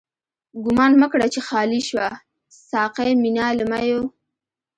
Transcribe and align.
ګومان 0.65 0.91
مه 1.01 1.07
کړه 1.11 1.27
چی 1.33 1.39
خالی 1.47 1.81
شوه، 1.89 2.07
ساقی 2.69 3.11
مينا 3.21 3.47
له 3.57 3.65
ميو 3.71 4.01